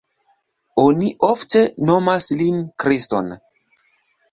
[0.83, 3.33] Oni ofte nomas lin Kriston.